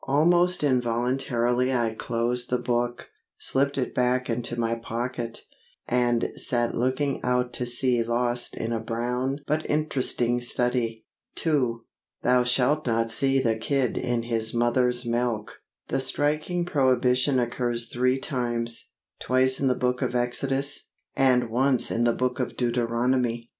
[0.03, 5.43] "'Almost involuntarily I closed the book, slipped it back into my pocket,
[5.87, 11.05] and sat looking out to sea lost in a brown but interesting study.
[11.45, 11.81] II
[12.23, 15.59] 'Thou shalt not seethe a kid in his mother's milk!'
[15.89, 18.89] The striking prohibition occurs three times
[19.19, 23.49] twice in the Book of Exodus, and once in the Book of Deuteronomy.